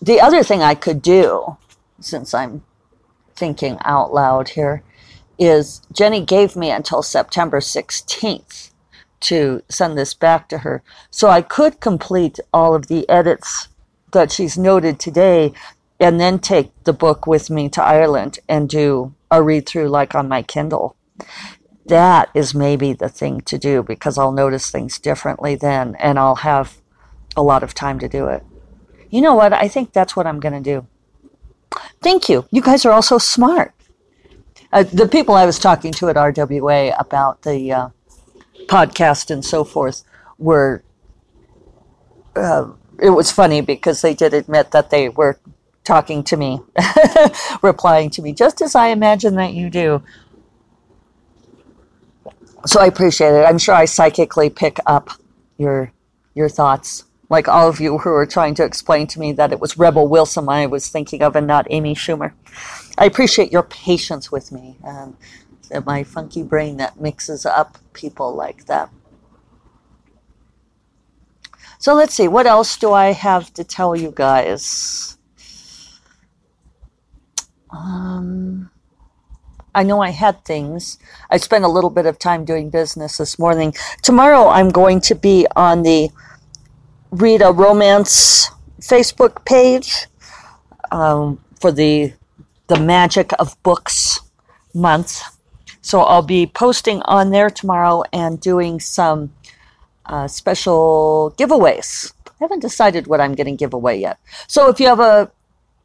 The 0.00 0.20
other 0.20 0.42
thing 0.42 0.62
I 0.62 0.74
could 0.74 1.02
do, 1.02 1.56
since 2.00 2.34
I'm 2.34 2.62
thinking 3.34 3.78
out 3.84 4.12
loud 4.12 4.50
here, 4.50 4.82
is 5.38 5.82
Jenny 5.92 6.24
gave 6.24 6.56
me 6.56 6.70
until 6.70 7.02
September 7.02 7.60
16th 7.60 8.70
to 9.20 9.62
send 9.68 9.96
this 9.96 10.14
back 10.14 10.48
to 10.48 10.58
her. 10.58 10.82
So 11.10 11.28
I 11.28 11.42
could 11.42 11.80
complete 11.80 12.38
all 12.52 12.74
of 12.74 12.86
the 12.86 13.08
edits 13.08 13.68
that 14.12 14.30
she's 14.30 14.56
noted 14.56 14.98
today 14.98 15.52
and 15.98 16.20
then 16.20 16.38
take 16.38 16.72
the 16.84 16.92
book 16.92 17.26
with 17.26 17.50
me 17.50 17.68
to 17.70 17.82
Ireland 17.82 18.38
and 18.48 18.68
do 18.68 19.14
a 19.30 19.42
read 19.42 19.66
through 19.66 19.88
like 19.88 20.14
on 20.14 20.28
my 20.28 20.42
Kindle. 20.42 20.96
That 21.88 22.30
is 22.34 22.54
maybe 22.54 22.92
the 22.92 23.08
thing 23.08 23.40
to 23.42 23.58
do 23.58 23.82
because 23.82 24.18
I'll 24.18 24.32
notice 24.32 24.70
things 24.70 24.98
differently 24.98 25.54
then 25.54 25.94
and 25.98 26.18
I'll 26.18 26.36
have 26.36 26.78
a 27.36 27.42
lot 27.42 27.62
of 27.62 27.74
time 27.74 27.98
to 28.00 28.08
do 28.08 28.26
it. 28.26 28.44
You 29.10 29.20
know 29.20 29.34
what? 29.34 29.52
I 29.52 29.68
think 29.68 29.92
that's 29.92 30.16
what 30.16 30.26
I'm 30.26 30.40
going 30.40 30.54
to 30.54 30.60
do. 30.60 30.86
Thank 32.02 32.28
you. 32.28 32.46
You 32.50 32.62
guys 32.62 32.84
are 32.84 32.92
all 32.92 33.02
so 33.02 33.18
smart. 33.18 33.72
Uh, 34.72 34.82
the 34.82 35.06
people 35.06 35.34
I 35.34 35.46
was 35.46 35.58
talking 35.58 35.92
to 35.92 36.08
at 36.08 36.16
RWA 36.16 36.94
about 36.98 37.42
the 37.42 37.72
uh, 37.72 37.88
podcast 38.66 39.30
and 39.30 39.44
so 39.44 39.64
forth 39.64 40.02
were. 40.38 40.82
Uh, 42.34 42.72
it 43.00 43.10
was 43.10 43.30
funny 43.30 43.60
because 43.60 44.02
they 44.02 44.14
did 44.14 44.34
admit 44.34 44.70
that 44.72 44.90
they 44.90 45.08
were 45.08 45.38
talking 45.84 46.24
to 46.24 46.36
me, 46.36 46.60
replying 47.62 48.10
to 48.10 48.22
me, 48.22 48.32
just 48.32 48.60
as 48.60 48.74
I 48.74 48.88
imagine 48.88 49.36
that 49.36 49.54
you 49.54 49.70
do. 49.70 50.02
So 52.66 52.80
I 52.80 52.86
appreciate 52.86 53.32
it. 53.32 53.44
I'm 53.44 53.58
sure 53.58 53.74
I 53.74 53.84
psychically 53.84 54.50
pick 54.50 54.78
up 54.86 55.10
your 55.56 55.92
your 56.34 56.48
thoughts, 56.48 57.04
like 57.30 57.48
all 57.48 57.68
of 57.68 57.80
you 57.80 57.98
who 57.98 58.10
are 58.10 58.26
trying 58.26 58.54
to 58.56 58.64
explain 58.64 59.06
to 59.08 59.20
me 59.20 59.32
that 59.32 59.52
it 59.52 59.60
was 59.60 59.78
Rebel 59.78 60.08
Wilson 60.08 60.48
I 60.48 60.66
was 60.66 60.88
thinking 60.88 61.22
of 61.22 61.34
and 61.36 61.46
not 61.46 61.66
Amy 61.70 61.94
Schumer. 61.94 62.32
I 62.98 63.06
appreciate 63.06 63.52
your 63.52 63.62
patience 63.62 64.30
with 64.30 64.52
me 64.52 64.76
and 64.84 65.16
my 65.84 66.02
funky 66.04 66.42
brain 66.42 66.76
that 66.78 67.00
mixes 67.00 67.46
up 67.46 67.78
people 67.92 68.34
like 68.34 68.66
that. 68.66 68.90
So 71.78 71.94
let's 71.94 72.14
see, 72.14 72.28
what 72.28 72.46
else 72.46 72.76
do 72.76 72.92
I 72.92 73.12
have 73.12 73.52
to 73.54 73.64
tell 73.64 73.94
you 73.94 74.12
guys? 74.14 75.18
Um, 77.70 78.45
I 79.76 79.82
know 79.82 80.00
I 80.00 80.08
had 80.08 80.42
things. 80.46 80.98
I 81.30 81.36
spent 81.36 81.62
a 81.64 81.68
little 81.68 81.90
bit 81.90 82.06
of 82.06 82.18
time 82.18 82.46
doing 82.46 82.70
business 82.70 83.18
this 83.18 83.38
morning. 83.38 83.74
Tomorrow 84.00 84.48
I'm 84.48 84.70
going 84.70 85.02
to 85.02 85.14
be 85.14 85.46
on 85.54 85.82
the 85.82 86.08
Read 87.10 87.42
a 87.42 87.52
Romance 87.52 88.50
Facebook 88.80 89.44
page 89.44 90.06
um, 90.90 91.44
for 91.60 91.70
the 91.70 92.14
the 92.68 92.80
Magic 92.80 93.30
of 93.38 93.62
Books 93.62 94.18
month. 94.74 95.22
So 95.82 96.00
I'll 96.00 96.22
be 96.22 96.46
posting 96.46 97.02
on 97.02 97.30
there 97.30 97.50
tomorrow 97.50 98.02
and 98.12 98.40
doing 98.40 98.80
some 98.80 99.32
uh, 100.06 100.26
special 100.26 101.34
giveaways. 101.38 102.12
I 102.26 102.32
haven't 102.40 102.60
decided 102.60 103.06
what 103.06 103.20
I'm 103.20 103.34
going 103.34 103.46
to 103.46 103.52
give 103.52 103.74
away 103.74 104.00
yet. 104.00 104.18
So 104.48 104.68
if 104.68 104.80
you 104.80 104.88
have 104.88 105.00
a 105.00 105.30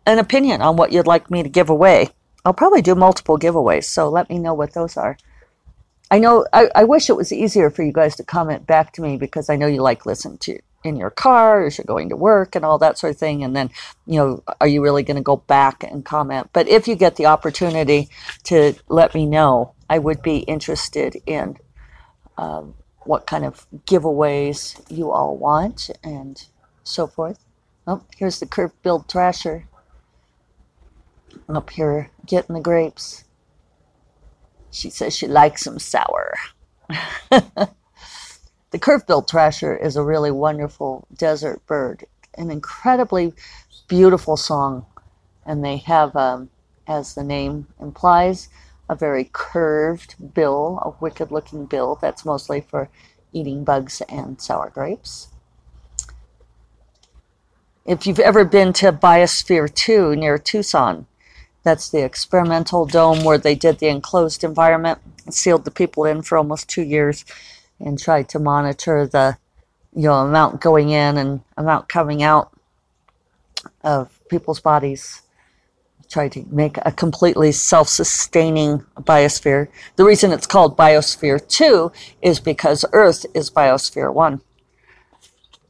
an 0.05 0.17
opinion 0.17 0.61
on 0.61 0.77
what 0.77 0.91
you'd 0.91 1.07
like 1.07 1.29
me 1.29 1.43
to 1.43 1.49
give 1.49 1.69
away. 1.69 2.09
I'll 2.43 2.53
probably 2.53 2.81
do 2.81 2.95
multiple 2.95 3.37
giveaways, 3.37 3.85
so 3.85 4.09
let 4.09 4.29
me 4.29 4.39
know 4.39 4.53
what 4.53 4.73
those 4.73 4.97
are. 4.97 5.17
I 6.09 6.19
know 6.19 6.45
I, 6.51 6.69
I 6.75 6.83
wish 6.83 7.09
it 7.09 7.15
was 7.15 7.31
easier 7.31 7.69
for 7.69 7.83
you 7.83 7.93
guys 7.93 8.15
to 8.17 8.23
comment 8.23 8.67
back 8.67 8.91
to 8.93 9.01
me 9.01 9.17
because 9.17 9.49
I 9.49 9.55
know 9.55 9.67
you 9.67 9.81
like 9.81 10.05
listen 10.05 10.37
to 10.39 10.59
in 10.83 10.95
your 10.95 11.09
car 11.09 11.65
as 11.65 11.77
you're 11.77 11.85
going 11.85 12.09
to 12.09 12.15
work 12.15 12.55
and 12.55 12.65
all 12.65 12.77
that 12.79 12.97
sort 12.97 13.11
of 13.11 13.17
thing. 13.17 13.43
And 13.43 13.55
then, 13.55 13.69
you 14.05 14.17
know, 14.17 14.43
are 14.59 14.67
you 14.67 14.81
really 14.81 15.03
going 15.03 15.17
to 15.17 15.23
go 15.23 15.37
back 15.37 15.83
and 15.83 16.03
comment? 16.03 16.49
But 16.53 16.67
if 16.67 16.87
you 16.87 16.95
get 16.95 17.15
the 17.15 17.27
opportunity 17.27 18.09
to 18.45 18.73
let 18.89 19.13
me 19.13 19.25
know, 19.25 19.73
I 19.89 19.99
would 19.99 20.21
be 20.21 20.39
interested 20.39 21.17
in 21.25 21.57
um, 22.37 22.73
what 23.01 23.27
kind 23.27 23.45
of 23.45 23.67
giveaways 23.85 24.81
you 24.89 25.11
all 25.11 25.37
want 25.37 25.89
and 26.03 26.43
so 26.83 27.07
forth. 27.07 27.39
Oh, 27.87 28.03
here's 28.17 28.39
the 28.39 28.45
curved 28.45 28.81
billed 28.83 29.07
thrasher 29.07 29.67
up 31.49 31.69
here 31.69 32.09
getting 32.25 32.55
the 32.55 32.61
grapes. 32.61 33.23
She 34.71 34.89
says 34.89 35.15
she 35.15 35.27
likes 35.27 35.65
them 35.65 35.79
sour. 35.79 36.35
the 37.29 38.79
curve-billed 38.79 39.29
thrasher 39.29 39.75
is 39.75 39.95
a 39.95 40.03
really 40.03 40.31
wonderful 40.31 41.07
desert 41.15 41.65
bird, 41.67 42.05
an 42.37 42.49
incredibly 42.49 43.33
beautiful 43.87 44.37
song, 44.37 44.85
and 45.45 45.63
they 45.63 45.77
have, 45.77 46.15
um, 46.15 46.49
as 46.87 47.15
the 47.15 47.23
name 47.23 47.67
implies, 47.79 48.49
a 48.89 48.95
very 48.95 49.29
curved 49.31 50.33
bill, 50.33 50.79
a 50.83 51.01
wicked-looking 51.01 51.65
bill 51.65 51.97
that's 52.01 52.25
mostly 52.25 52.61
for 52.61 52.89
eating 53.33 53.63
bugs 53.63 54.01
and 54.09 54.41
sour 54.41 54.69
grapes. 54.69 55.29
If 57.85 58.05
you've 58.05 58.19
ever 58.19 58.45
been 58.45 58.73
to 58.73 58.91
Biosphere 58.91 59.73
2 59.73 60.15
near 60.15 60.37
Tucson, 60.37 61.07
that's 61.63 61.89
the 61.89 62.03
experimental 62.03 62.85
dome 62.85 63.23
where 63.23 63.37
they 63.37 63.55
did 63.55 63.79
the 63.79 63.87
enclosed 63.87 64.43
environment, 64.43 64.99
sealed 65.29 65.65
the 65.65 65.71
people 65.71 66.05
in 66.05 66.21
for 66.21 66.37
almost 66.37 66.67
two 66.67 66.81
years, 66.81 67.23
and 67.79 67.99
tried 67.99 68.29
to 68.29 68.39
monitor 68.39 69.05
the 69.05 69.37
you 69.95 70.03
know 70.03 70.15
amount 70.15 70.61
going 70.61 70.89
in 70.89 71.17
and 71.17 71.41
amount 71.57 71.89
coming 71.89 72.23
out 72.23 72.51
of 73.83 74.19
people's 74.29 74.59
bodies. 74.59 75.21
Tried 76.09 76.33
to 76.33 76.45
make 76.49 76.77
a 76.83 76.91
completely 76.91 77.53
self-sustaining 77.53 78.79
biosphere. 78.95 79.69
The 79.95 80.03
reason 80.03 80.33
it's 80.33 80.47
called 80.47 80.75
Biosphere 80.75 81.47
Two 81.47 81.93
is 82.21 82.41
because 82.41 82.83
Earth 82.91 83.25
is 83.33 83.49
Biosphere 83.49 84.13
One. 84.13 84.41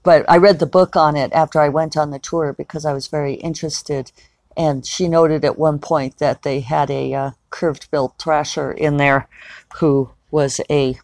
But 0.01 0.25
I 0.27 0.37
read 0.37 0.57
the 0.57 0.65
book 0.65 0.95
on 0.95 1.15
it 1.15 1.31
after 1.31 1.59
I 1.59 1.69
went 1.69 1.95
on 1.95 2.09
the 2.09 2.17
tour 2.17 2.53
because 2.53 2.85
I 2.85 2.93
was 2.93 3.05
very 3.05 3.35
interested 3.35 4.11
and 4.57 4.85
she 4.85 5.07
noted 5.07 5.45
at 5.45 5.57
one 5.57 5.79
point 5.79 6.17
that 6.17 6.43
they 6.43 6.59
had 6.59 6.89
a 6.89 7.13
uh, 7.13 7.31
curved 7.49 7.89
billed 7.91 8.17
thrasher 8.17 8.71
in 8.71 8.97
there 8.97 9.27
who 9.79 10.11
was 10.29 10.61
a 10.69 10.97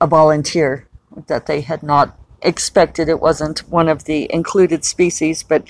a 0.00 0.06
volunteer 0.06 0.88
that 1.28 1.46
they 1.46 1.60
had 1.60 1.82
not 1.82 2.18
expected. 2.42 3.08
It 3.08 3.20
wasn't 3.20 3.68
one 3.68 3.88
of 3.88 4.04
the 4.04 4.32
included 4.32 4.84
species 4.84 5.42
but 5.42 5.66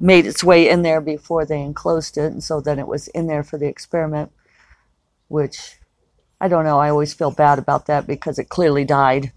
made 0.00 0.26
its 0.26 0.44
way 0.44 0.68
in 0.68 0.82
there 0.82 1.00
before 1.00 1.44
they 1.44 1.60
enclosed 1.60 2.16
it. 2.18 2.32
And 2.32 2.42
so 2.42 2.60
then 2.60 2.78
it 2.78 2.86
was 2.86 3.08
in 3.08 3.26
there 3.26 3.42
for 3.42 3.58
the 3.58 3.66
experiment 3.66 4.30
which 5.28 5.78
I 6.40 6.48
don't 6.48 6.64
know. 6.64 6.78
I 6.78 6.90
always 6.90 7.14
feel 7.14 7.30
bad 7.30 7.58
about 7.58 7.86
that 7.86 8.06
because 8.06 8.38
it 8.38 8.48
clearly 8.48 8.84
died 8.84 9.32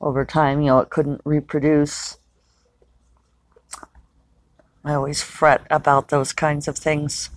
over 0.00 0.24
time. 0.24 0.60
You 0.60 0.66
know 0.66 0.78
it 0.80 0.90
couldn't 0.90 1.20
reproduce 1.24 2.18
I 4.84 4.92
always 4.92 5.22
fret 5.22 5.66
about 5.70 6.08
those 6.08 6.34
kinds 6.34 6.68
of 6.68 6.76
things. 6.76 7.30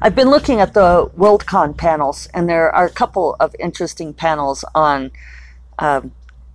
I've 0.00 0.16
been 0.16 0.28
looking 0.30 0.60
at 0.60 0.74
the 0.74 1.08
Worldcon 1.16 1.76
panels, 1.76 2.28
and 2.34 2.48
there 2.48 2.74
are 2.74 2.86
a 2.86 2.90
couple 2.90 3.36
of 3.38 3.54
interesting 3.60 4.12
panels 4.12 4.64
on 4.74 5.12
um, 5.78 6.10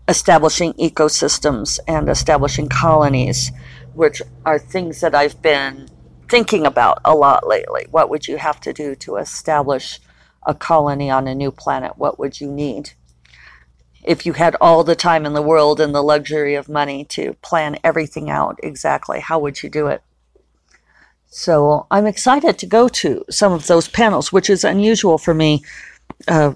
establishing 0.10 0.74
ecosystems 0.74 1.80
and 1.88 2.10
establishing 2.10 2.68
colonies, 2.68 3.54
which 3.94 4.22
are 4.46 4.60
things 4.60 5.00
that 5.00 5.16
I've 5.16 5.42
been 5.42 5.88
thinking 6.28 6.66
about 6.66 7.00
a 7.06 7.16
lot 7.16 7.48
lately. 7.48 7.88
What 7.90 8.10
would 8.10 8.28
you 8.28 8.36
have 8.36 8.60
to 8.62 8.74
do 8.74 8.94
to 8.96 9.16
establish 9.16 10.02
a 10.46 10.54
colony 10.54 11.10
on 11.10 11.28
a 11.28 11.36
new 11.36 11.52
planet? 11.52 11.98
What 11.98 12.20
would 12.20 12.42
you 12.42 12.52
need? 12.52 12.92
If 14.08 14.26
you 14.26 14.34
had 14.34 14.56
all 14.62 14.86
the 14.86 14.96
time 14.96 15.26
in 15.26 15.34
the 15.34 15.42
world 15.42 15.82
and 15.82 15.94
the 15.94 16.02
luxury 16.02 16.56
of 16.56 16.70
money 16.70 17.04
to 17.04 17.34
plan 17.42 17.78
everything 17.84 18.30
out 18.30 18.58
exactly, 18.64 19.20
how 19.20 19.38
would 19.38 19.62
you 19.62 19.70
do 19.70 19.88
it? 19.88 20.02
So 21.28 21.86
I'm 21.92 22.08
excited 22.08 22.58
to 22.60 22.66
go 22.66 22.88
to 22.88 23.26
some 23.30 23.52
of 23.52 23.68
those 23.68 23.90
panels, 23.90 24.32
which 24.32 24.50
is 24.50 24.64
unusual 24.64 25.18
for 25.18 25.34
me. 25.34 25.62
Uh, 26.26 26.54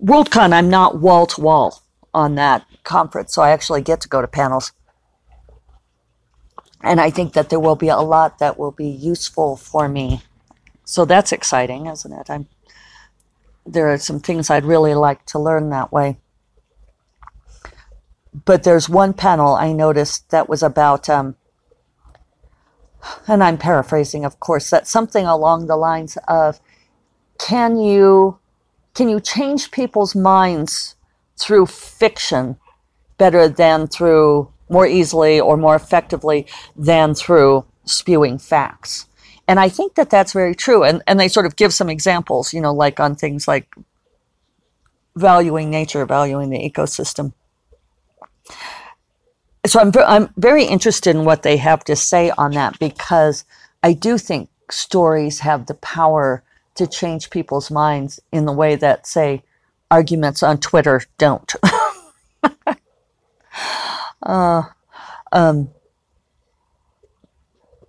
Worldcon, 0.00 0.52
I'm 0.52 0.70
not 0.70 1.00
wall 1.00 1.26
to 1.26 1.40
wall 1.40 1.82
on 2.14 2.36
that 2.36 2.64
conference, 2.84 3.34
so 3.34 3.42
I 3.42 3.50
actually 3.50 3.82
get 3.82 4.00
to 4.02 4.08
go 4.08 4.20
to 4.20 4.28
panels. 4.28 4.70
And 6.82 7.00
I 7.00 7.10
think 7.10 7.32
that 7.32 7.50
there 7.50 7.60
will 7.60 7.76
be 7.76 7.88
a 7.88 7.98
lot 7.98 8.38
that 8.38 8.58
will 8.58 8.70
be 8.70 8.88
useful 8.88 9.56
for 9.56 9.88
me. 9.88 10.22
So 10.84 11.04
that's 11.04 11.32
exciting, 11.32 11.86
isn't 11.86 12.12
it? 12.12 12.30
I'm, 12.30 12.46
there 13.66 13.92
are 13.92 13.98
some 13.98 14.20
things 14.20 14.50
I'd 14.50 14.64
really 14.64 14.94
like 14.94 15.26
to 15.26 15.38
learn 15.40 15.70
that 15.70 15.90
way 15.90 16.18
but 18.44 18.62
there's 18.62 18.88
one 18.88 19.12
panel 19.12 19.54
I 19.54 19.72
noticed 19.72 20.30
that 20.30 20.48
was 20.48 20.62
about, 20.62 21.08
um, 21.08 21.36
and 23.26 23.42
I'm 23.42 23.58
paraphrasing, 23.58 24.24
of 24.24 24.40
course, 24.40 24.70
that 24.70 24.86
something 24.86 25.26
along 25.26 25.66
the 25.66 25.76
lines 25.76 26.16
of 26.28 26.60
can 27.38 27.78
you 27.78 28.38
can 28.94 29.08
you 29.08 29.20
change 29.20 29.70
people's 29.70 30.14
minds 30.14 30.96
through 31.38 31.66
fiction 31.66 32.56
better 33.16 33.48
than 33.48 33.86
through 33.86 34.52
more 34.68 34.86
easily 34.86 35.40
or 35.40 35.56
more 35.56 35.74
effectively 35.74 36.46
than 36.76 37.14
through 37.14 37.64
spewing 37.84 38.38
facts? 38.38 39.06
And 39.48 39.58
I 39.58 39.68
think 39.68 39.94
that 39.94 40.10
that's 40.10 40.32
very 40.32 40.54
true. 40.54 40.84
And, 40.84 41.02
and 41.06 41.18
they 41.18 41.28
sort 41.28 41.46
of 41.46 41.56
give 41.56 41.72
some 41.72 41.88
examples, 41.88 42.52
you 42.52 42.60
know, 42.60 42.72
like 42.72 43.00
on 43.00 43.14
things 43.14 43.48
like 43.48 43.74
valuing 45.16 45.70
nature, 45.70 46.06
valuing 46.06 46.50
the 46.50 46.58
ecosystem. 46.58 47.32
So 49.64 49.80
I'm, 49.80 49.92
I'm 50.06 50.34
very 50.36 50.64
interested 50.64 51.14
in 51.14 51.24
what 51.24 51.42
they 51.42 51.56
have 51.58 51.84
to 51.84 51.94
say 51.94 52.30
on 52.36 52.52
that 52.52 52.78
because 52.78 53.44
I 53.82 53.92
do 53.92 54.18
think 54.18 54.48
stories 54.70 55.40
have 55.40 55.66
the 55.66 55.74
power 55.74 56.42
to 56.74 56.86
change 56.86 57.30
people's 57.30 57.70
minds 57.70 58.20
in 58.32 58.46
the 58.46 58.52
way 58.52 58.76
that, 58.76 59.06
say, 59.06 59.42
arguments 59.90 60.42
on 60.42 60.58
Twitter 60.58 61.02
don't. 61.18 61.52
uh, 64.22 64.62
um, 65.32 65.70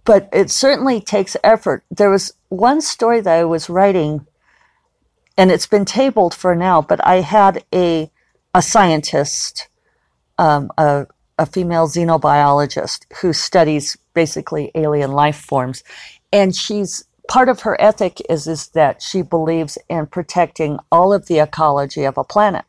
but 0.06 0.28
it 0.34 0.52
certainly 0.52 1.00
takes 1.00 1.38
effort. 1.44 1.84
There 1.90 2.10
was 2.10 2.34
one 2.50 2.82
story 2.82 3.22
that 3.22 3.40
I 3.40 3.46
was 3.46 3.70
writing, 3.70 4.28
and 5.38 5.50
it's 5.50 5.68
been 5.68 5.86
tabled 5.86 6.34
for 6.34 6.56
now, 6.56 6.82
but 6.82 7.06
I 7.06 7.22
had 7.22 7.64
a, 7.74 8.12
a 8.54 8.62
scientist, 8.62 9.70
um, 10.38 10.72
a, 10.78 11.08
a 11.38 11.46
female 11.46 11.88
xenobiologist 11.88 13.06
who 13.22 13.34
studies 13.34 13.98
basically 14.14 14.72
alien 14.76 15.12
life 15.12 15.38
forms. 15.38 15.84
And 16.32 16.56
she's 16.56 17.06
part 17.28 17.50
of 17.50 17.62
her 17.62 17.80
ethic 17.80 18.22
is, 18.30 18.48
is 18.48 18.68
that 18.70 19.02
she 19.02 19.22
believes 19.22 19.78
in 19.90 20.08
protecting 20.08 20.80
all 20.92 21.14
of 21.14 21.28
the 21.28 21.40
ecology 21.40 22.04
of 22.04 22.18
a 22.18 22.24
planet. 22.24 22.66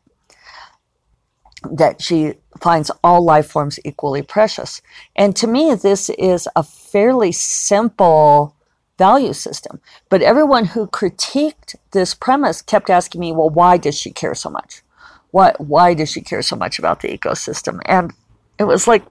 That 1.69 2.01
she 2.01 2.35
finds 2.61 2.91
all 3.03 3.23
life 3.23 3.47
forms 3.47 3.79
equally 3.83 4.21
precious. 4.21 4.81
And 5.15 5.35
to 5.35 5.47
me, 5.47 5.73
this 5.73 6.09
is 6.11 6.47
a 6.55 6.63
fairly 6.63 7.31
simple 7.31 8.55
value 8.97 9.33
system. 9.33 9.81
But 10.09 10.21
everyone 10.21 10.65
who 10.65 10.87
critiqued 10.87 11.75
this 11.91 12.13
premise 12.13 12.61
kept 12.61 12.89
asking 12.89 13.21
me, 13.21 13.31
well, 13.31 13.49
why 13.49 13.77
does 13.77 13.97
she 13.97 14.11
care 14.11 14.35
so 14.35 14.49
much? 14.49 14.83
Why, 15.31 15.53
why 15.57 15.93
does 15.93 16.11
she 16.11 16.21
care 16.21 16.41
so 16.41 16.55
much 16.55 16.79
about 16.79 17.01
the 17.01 17.17
ecosystem? 17.17 17.79
And 17.85 18.13
it 18.57 18.63
was 18.63 18.87
like, 18.87 19.03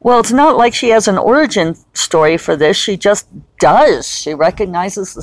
well, 0.00 0.20
it's 0.20 0.32
not 0.32 0.56
like 0.56 0.74
she 0.74 0.90
has 0.90 1.08
an 1.08 1.18
origin 1.18 1.74
story 1.94 2.36
for 2.36 2.54
this. 2.54 2.76
She 2.76 2.96
just 2.96 3.26
does. 3.58 4.06
She 4.06 4.34
recognizes 4.34 5.14
the 5.14 5.22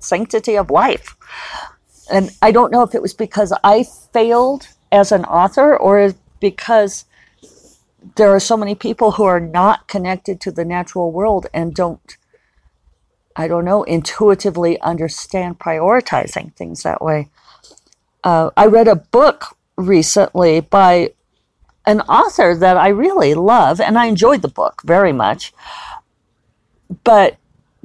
sanctity 0.00 0.56
of 0.56 0.70
life. 0.70 1.16
And 2.10 2.30
I 2.42 2.50
don't 2.50 2.72
know 2.72 2.82
if 2.82 2.94
it 2.94 3.02
was 3.02 3.14
because 3.14 3.52
I 3.62 3.84
failed 4.12 4.68
as 4.90 5.12
an 5.12 5.24
author 5.24 5.76
or 5.76 6.14
because 6.40 7.04
there 8.16 8.34
are 8.34 8.40
so 8.40 8.56
many 8.56 8.74
people 8.74 9.12
who 9.12 9.24
are 9.24 9.40
not 9.40 9.86
connected 9.86 10.40
to 10.40 10.50
the 10.50 10.64
natural 10.64 11.12
world 11.12 11.46
and 11.54 11.74
don't, 11.74 12.16
I 13.36 13.46
don't 13.46 13.64
know, 13.64 13.82
intuitively 13.84 14.80
understand 14.80 15.58
prioritizing 15.58 16.54
things 16.54 16.82
that 16.82 17.02
way. 17.02 17.28
Uh, 18.24 18.50
I 18.56 18.66
read 18.66 18.88
a 18.88 18.96
book 18.96 19.56
recently 19.76 20.60
by 20.60 21.12
an 21.86 22.00
author 22.02 22.54
that 22.54 22.76
I 22.76 22.88
really 22.88 23.34
love, 23.34 23.80
and 23.80 23.98
I 23.98 24.06
enjoyed 24.06 24.42
the 24.42 24.48
book 24.48 24.82
very 24.84 25.12
much. 25.12 25.52
But 27.04 27.36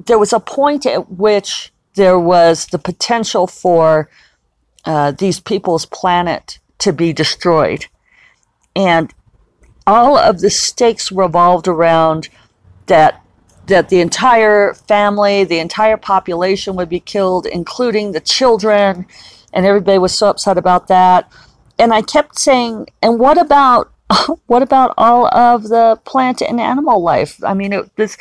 there 0.04 0.18
was 0.18 0.32
a 0.32 0.40
point 0.40 0.86
at 0.86 1.10
which 1.10 1.72
there 1.94 2.18
was 2.18 2.66
the 2.66 2.78
potential 2.78 3.46
for 3.46 4.10
uh, 4.84 5.12
these 5.12 5.40
people's 5.40 5.86
planet 5.86 6.58
to 6.78 6.92
be 6.92 7.12
destroyed 7.12 7.86
and 8.76 9.12
all 9.86 10.16
of 10.16 10.40
the 10.40 10.50
stakes 10.50 11.12
revolved 11.12 11.68
around 11.68 12.28
that 12.86 13.20
that 13.66 13.88
the 13.88 14.00
entire 14.00 14.74
family, 14.74 15.42
the 15.42 15.58
entire 15.58 15.96
population 15.96 16.76
would 16.76 16.88
be 16.90 17.00
killed, 17.00 17.46
including 17.46 18.12
the 18.12 18.20
children, 18.20 19.06
and 19.54 19.64
everybody 19.64 19.96
was 19.96 20.16
so 20.16 20.28
upset 20.28 20.58
about 20.58 20.88
that. 20.88 21.32
And 21.78 21.94
I 21.94 22.02
kept 22.02 22.38
saying, 22.38 22.88
and 23.00 23.18
what 23.18 23.38
about 23.38 23.90
what 24.46 24.62
about 24.62 24.92
all 24.98 25.34
of 25.34 25.68
the 25.68 25.98
plant 26.04 26.42
and 26.42 26.60
animal 26.60 27.02
life? 27.02 27.42
I 27.42 27.54
mean, 27.54 27.72
it, 27.72 27.96
this 27.96 28.18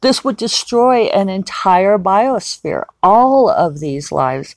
this 0.00 0.24
would 0.24 0.36
destroy 0.36 1.04
an 1.04 1.28
entire 1.28 1.98
biosphere, 1.98 2.84
all 3.02 3.48
of 3.48 3.80
these 3.80 4.10
lives. 4.10 4.56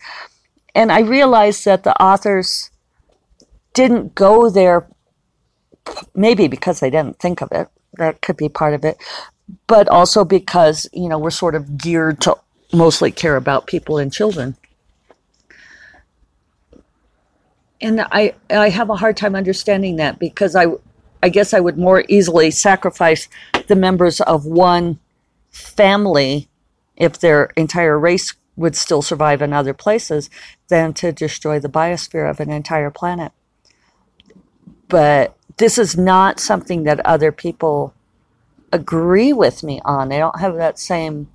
And 0.75 0.91
I 0.91 0.99
realized 0.99 1.63
that 1.65 1.83
the 1.83 1.99
authors 2.01 2.69
didn't 3.73 4.15
go 4.15 4.49
there 4.49 4.87
maybe 6.13 6.47
because 6.47 6.79
they 6.79 6.89
didn't 6.89 7.19
think 7.19 7.41
of 7.41 7.51
it. 7.51 7.69
That 7.93 8.21
could 8.21 8.35
be 8.35 8.49
part 8.49 8.73
of 8.73 8.83
it. 8.83 8.97
But 9.67 9.87
also 9.87 10.25
because, 10.25 10.89
you 10.91 11.07
know, 11.07 11.17
we're 11.17 11.29
sort 11.29 11.55
of 11.55 11.77
geared 11.77 12.19
to 12.21 12.35
mostly 12.73 13.11
care 13.11 13.37
about 13.37 13.67
people 13.67 13.97
and 13.97 14.11
children. 14.11 14.57
And 17.81 18.01
I, 18.01 18.33
I 18.49 18.69
have 18.69 18.89
a 18.89 18.95
hard 18.95 19.17
time 19.17 19.35
understanding 19.35 19.97
that 19.97 20.19
because 20.19 20.55
I, 20.55 20.65
I 21.21 21.29
guess 21.29 21.53
I 21.53 21.59
would 21.59 21.77
more 21.77 22.03
easily 22.07 22.51
sacrifice 22.51 23.27
the 23.67 23.75
members 23.75 24.19
of 24.21 24.45
one 24.45 24.99
family 25.51 26.49
if 26.95 27.19
their 27.19 27.51
entire 27.55 27.99
race 27.99 28.33
would 28.55 28.75
still 28.75 29.03
survive 29.03 29.41
in 29.41 29.53
other 29.53 29.73
places 29.73 30.29
than 30.67 30.93
to 30.93 31.11
destroy 31.11 31.59
the 31.59 31.69
biosphere 31.69 32.29
of 32.29 32.39
an 32.39 32.49
entire 32.49 32.89
planet. 32.89 33.31
But 34.87 35.35
this 35.57 35.77
is 35.77 35.97
not 35.97 36.39
something 36.39 36.83
that 36.83 37.05
other 37.05 37.31
people 37.31 37.93
agree 38.71 39.31
with 39.33 39.63
me 39.63 39.79
on. 39.85 40.09
They 40.09 40.17
don't 40.17 40.39
have 40.39 40.55
that 40.55 40.79
same 40.79 41.27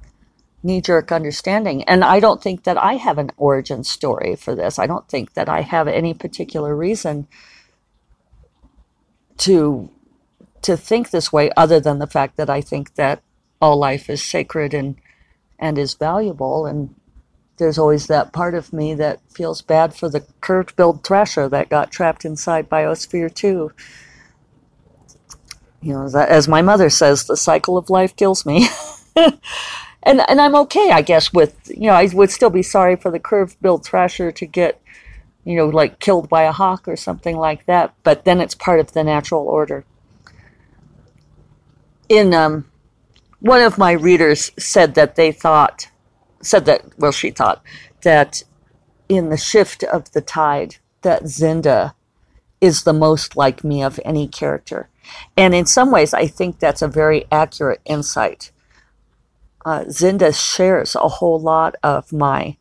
knee 0.63 0.81
jerk 0.81 1.11
understanding. 1.11 1.83
And 1.85 2.05
I 2.05 2.21
don't 2.21 2.43
think 2.43 2.65
that 2.65 2.77
I 2.77 2.95
have 2.95 3.19
an 3.19 3.31
origin 3.37 3.85
story 3.85 4.37
for 4.37 4.55
this. 4.55 4.79
I 4.79 4.87
don't 4.87 5.09
think 5.09 5.35
that 5.35 5.49
I 5.49 5.63
have 5.63 5.89
any 5.89 6.15
particular 6.15 6.75
reason 6.77 7.27
to 9.39 9.91
to 10.63 10.77
think 10.77 11.11
this 11.11 11.33
way 11.33 11.51
other 11.57 11.81
than 11.81 11.99
the 11.99 12.07
fact 12.07 12.37
that 12.37 12.49
I 12.49 12.61
think 12.61 12.95
that 12.95 13.21
all 13.61 13.77
life 13.77 14.09
is 14.09 14.23
sacred 14.23 14.73
and 14.73 14.97
and 15.59 15.79
is 15.79 15.95
valuable 15.95 16.67
and 16.67 16.95
there's 17.57 17.79
always 17.79 18.07
that 18.07 18.33
part 18.33 18.55
of 18.55 18.73
me 18.73 18.95
that 18.95 19.21
feels 19.31 19.63
bad 19.63 19.95
for 19.95 20.09
the 20.09 20.25
curved-billed 20.41 21.05
thrasher 21.05 21.49
that 21.49 21.69
got 21.69 21.91
trapped 21.91 22.25
inside 22.25 22.69
Biosphere 22.69 23.33
2 23.33 23.71
you 25.83 25.93
know, 25.93 26.07
as 26.15 26.47
my 26.47 26.63
mother 26.63 26.89
says, 26.89 27.25
the 27.25 27.37
cycle 27.37 27.77
of 27.77 27.91
life 27.91 28.15
kills 28.15 28.47
me. 28.47 28.69
and 30.03 30.21
and 30.29 30.41
I'm 30.41 30.55
okay, 30.57 30.91
I 30.91 31.03
guess, 31.03 31.33
with 31.33 31.57
you 31.69 31.89
know, 31.89 31.95
I 31.95 32.09
would 32.13 32.31
still 32.31 32.51
be 32.51 32.63
sorry 32.63 32.97
for 32.97 33.11
the 33.11 33.21
curved-billed 33.21 33.85
thrasher 33.85 34.33
to 34.33 34.47
get, 34.47 34.81
you 35.45 35.57
know, 35.57 35.67
like 35.67 35.99
killed 35.99 36.29
by 36.29 36.43
a 36.43 36.53
hawk 36.53 36.89
or 36.89 36.97
something 36.97 37.37
like 37.37 37.67
that. 37.67 37.95
But 38.03 38.25
then 38.25 38.41
it's 38.41 38.55
part 38.55 38.81
of 38.81 38.93
the 38.93 39.05
natural 39.05 39.43
order. 39.43 39.85
In 42.09 42.35
um, 42.35 42.67
one 43.41 43.63
of 43.63 43.79
my 43.79 43.93
readers 43.93 44.51
said 44.59 44.95
that 44.95 45.17
they 45.17 45.33
thought, 45.33 45.89
said 46.43 46.65
that 46.67 46.85
well, 46.99 47.13
she 47.13 47.31
thought 47.31 47.63
that 48.03 48.43
in 49.09 49.29
the 49.29 49.37
shift 49.37 49.83
of 49.85 50.11
the 50.13 50.21
tide 50.21 50.77
that 51.03 51.25
Zynda 51.25 51.95
is 52.61 52.85
the 52.85 52.93
most 52.93 53.37
like 53.37 53.65
me 53.65 53.83
of 53.83 53.99
any 54.05 54.29
character 54.29 54.89
and 55.37 55.55
in 55.55 55.67
some 55.67 55.91
ways, 55.91 56.15
I 56.15 56.27
think 56.27 56.59
that's 56.59 56.83
a 56.83 56.89
very 56.89 57.27
accurate 57.31 57.81
insight. 57.85 58.51
Uh, 59.65 59.85
Zynda 59.85 60.35
shares 60.35 60.95
a 60.95 61.09
whole 61.09 61.41
lot 61.41 61.77
of 61.83 62.13
my 62.13 62.57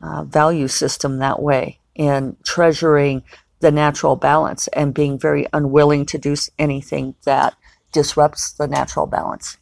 uh, 0.00 0.24
value 0.24 0.68
system 0.68 1.18
that 1.18 1.42
way 1.42 1.78
in 1.94 2.36
treasuring 2.44 3.22
the 3.60 3.70
natural 3.70 4.16
balance 4.16 4.68
and 4.68 4.94
being 4.94 5.18
very 5.18 5.46
unwilling 5.52 6.04
to 6.06 6.18
do 6.18 6.34
anything 6.58 7.14
that 7.24 7.54
disrupts 7.92 8.52
the 8.52 8.66
natural 8.66 9.06
balance. 9.06 9.58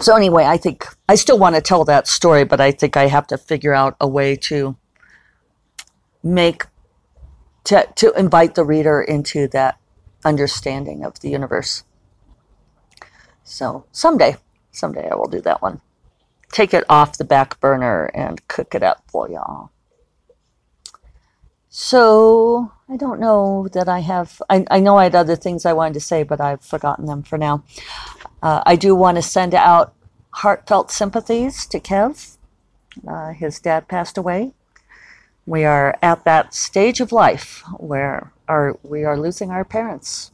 So, 0.00 0.16
anyway, 0.16 0.44
I 0.44 0.56
think 0.56 0.86
I 1.08 1.14
still 1.14 1.38
want 1.38 1.56
to 1.56 1.60
tell 1.60 1.84
that 1.84 2.06
story, 2.08 2.44
but 2.44 2.60
I 2.60 2.70
think 2.70 2.96
I 2.96 3.08
have 3.08 3.26
to 3.28 3.36
figure 3.36 3.74
out 3.74 3.96
a 4.00 4.08
way 4.08 4.34
to 4.36 4.76
make 6.22 6.66
to, 7.64 7.86
to 7.96 8.12
invite 8.12 8.54
the 8.54 8.64
reader 8.64 9.02
into 9.02 9.46
that 9.48 9.78
understanding 10.24 11.04
of 11.04 11.20
the 11.20 11.28
universe. 11.28 11.84
So 13.50 13.84
someday, 13.90 14.36
someday 14.70 15.08
I 15.10 15.16
will 15.16 15.28
do 15.28 15.40
that 15.40 15.60
one. 15.60 15.80
Take 16.52 16.72
it 16.72 16.84
off 16.88 17.18
the 17.18 17.24
back 17.24 17.58
burner 17.58 18.06
and 18.14 18.46
cook 18.46 18.76
it 18.76 18.82
up 18.82 19.02
for 19.08 19.28
y'all. 19.28 19.70
So 21.68 22.70
I 22.88 22.96
don't 22.96 23.18
know 23.18 23.68
that 23.72 23.88
I 23.88 24.00
have, 24.00 24.40
I, 24.48 24.64
I 24.70 24.78
know 24.78 24.98
I 24.98 25.04
had 25.04 25.16
other 25.16 25.34
things 25.34 25.66
I 25.66 25.72
wanted 25.72 25.94
to 25.94 26.00
say, 26.00 26.22
but 26.22 26.40
I've 26.40 26.62
forgotten 26.62 27.06
them 27.06 27.24
for 27.24 27.38
now. 27.38 27.64
Uh, 28.40 28.62
I 28.64 28.76
do 28.76 28.94
want 28.94 29.16
to 29.16 29.22
send 29.22 29.52
out 29.52 29.94
heartfelt 30.34 30.92
sympathies 30.92 31.66
to 31.66 31.80
Kev 31.80 32.36
Uh, 33.06 33.32
his 33.32 33.58
dad 33.58 33.88
passed 33.88 34.16
away. 34.16 34.52
We 35.44 35.64
are 35.64 35.98
at 36.02 36.24
that 36.24 36.54
stage 36.54 37.00
of 37.00 37.10
life 37.10 37.64
where 37.78 38.32
our, 38.46 38.78
we 38.84 39.04
are 39.04 39.18
losing 39.18 39.50
our 39.50 39.64
parents. 39.64 40.30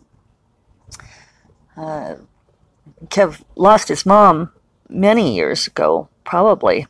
Uh, 1.76 2.16
Kev 3.04 3.42
lost 3.54 3.88
his 3.88 4.06
mom 4.06 4.52
many 4.88 5.34
years 5.34 5.66
ago, 5.66 6.08
probably. 6.24 6.86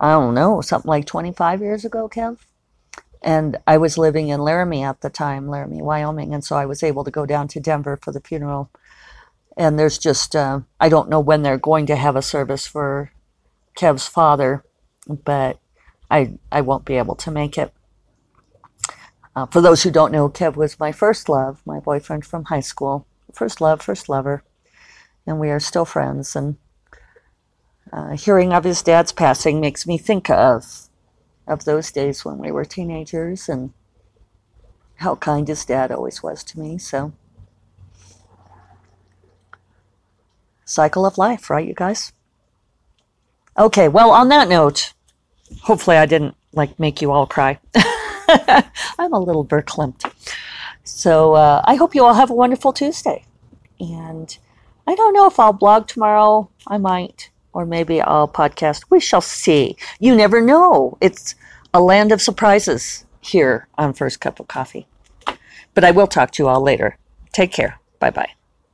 I 0.00 0.12
don't 0.12 0.34
know, 0.34 0.60
something 0.60 0.88
like 0.88 1.06
25 1.06 1.60
years 1.60 1.84
ago, 1.84 2.08
Kev. 2.08 2.38
And 3.22 3.56
I 3.66 3.78
was 3.78 3.98
living 3.98 4.28
in 4.28 4.40
Laramie 4.40 4.84
at 4.84 5.00
the 5.00 5.10
time, 5.10 5.48
Laramie, 5.48 5.82
Wyoming, 5.82 6.34
and 6.34 6.44
so 6.44 6.56
I 6.56 6.66
was 6.66 6.82
able 6.82 7.02
to 7.04 7.10
go 7.10 7.26
down 7.26 7.48
to 7.48 7.60
Denver 7.60 7.98
for 8.00 8.12
the 8.12 8.20
funeral. 8.20 8.70
And 9.56 9.78
there's 9.78 9.98
just, 9.98 10.36
uh, 10.36 10.60
I 10.78 10.88
don't 10.88 11.08
know 11.08 11.20
when 11.20 11.42
they're 11.42 11.58
going 11.58 11.86
to 11.86 11.96
have 11.96 12.14
a 12.14 12.22
service 12.22 12.66
for 12.66 13.10
Kev's 13.76 14.06
father, 14.06 14.64
but 15.08 15.58
I, 16.10 16.34
I 16.52 16.60
won't 16.60 16.84
be 16.84 16.96
able 16.96 17.16
to 17.16 17.30
make 17.30 17.56
it. 17.56 17.72
Uh, 19.34 19.46
for 19.46 19.60
those 19.60 19.82
who 19.82 19.90
don't 19.90 20.12
know, 20.12 20.28
Kev 20.28 20.56
was 20.56 20.78
my 20.78 20.92
first 20.92 21.28
love, 21.28 21.62
my 21.66 21.80
boyfriend 21.80 22.24
from 22.24 22.44
high 22.44 22.60
school. 22.60 23.06
First 23.32 23.60
love, 23.60 23.82
first 23.82 24.08
lover. 24.08 24.42
And 25.26 25.40
we 25.40 25.50
are 25.50 25.60
still 25.60 25.84
friends. 25.84 26.36
And 26.36 26.56
uh, 27.92 28.16
hearing 28.16 28.52
of 28.52 28.64
his 28.64 28.82
dad's 28.82 29.12
passing 29.12 29.60
makes 29.60 29.86
me 29.86 29.98
think 29.98 30.30
of 30.30 30.88
of 31.46 31.64
those 31.64 31.92
days 31.92 32.24
when 32.24 32.38
we 32.38 32.50
were 32.50 32.64
teenagers 32.64 33.48
and 33.48 33.72
how 34.96 35.14
kind 35.14 35.46
his 35.46 35.64
dad 35.64 35.92
always 35.92 36.22
was 36.22 36.42
to 36.44 36.58
me. 36.58 36.78
So, 36.78 37.12
cycle 40.64 41.06
of 41.06 41.18
life, 41.18 41.50
right, 41.50 41.66
you 41.66 41.74
guys? 41.74 42.12
Okay, 43.58 43.88
well, 43.88 44.10
on 44.10 44.28
that 44.30 44.48
note, 44.48 44.92
hopefully 45.62 45.96
I 45.96 46.06
didn't 46.06 46.34
like 46.52 46.78
make 46.78 47.00
you 47.00 47.12
all 47.12 47.26
cry. 47.26 47.58
I'm 48.98 49.12
a 49.12 49.20
little 49.20 49.46
verklempt. 49.46 50.10
So, 50.84 51.34
uh, 51.34 51.62
I 51.64 51.74
hope 51.76 51.94
you 51.94 52.04
all 52.04 52.14
have 52.14 52.30
a 52.30 52.34
wonderful 52.34 52.72
Tuesday. 52.72 53.24
And 53.78 54.36
I 54.86 54.94
don't 54.94 55.12
know 55.14 55.26
if 55.26 55.40
I'll 55.40 55.52
blog 55.52 55.88
tomorrow. 55.88 56.48
I 56.66 56.78
might 56.78 57.30
or 57.52 57.64
maybe 57.64 58.02
I'll 58.02 58.28
podcast. 58.28 58.84
We 58.90 59.00
shall 59.00 59.22
see. 59.22 59.76
You 59.98 60.14
never 60.14 60.42
know. 60.42 60.98
It's 61.00 61.34
a 61.72 61.80
land 61.80 62.12
of 62.12 62.20
surprises 62.20 63.06
here 63.20 63.66
on 63.78 63.94
First 63.94 64.20
Cup 64.20 64.38
of 64.38 64.46
Coffee. 64.46 64.86
But 65.74 65.84
I 65.84 65.90
will 65.90 66.06
talk 66.06 66.30
to 66.32 66.42
you 66.42 66.48
all 66.48 66.60
later. 66.60 66.98
Take 67.32 67.52
care. 67.52 67.80
Bye 67.98 68.10
bye. 68.10 68.35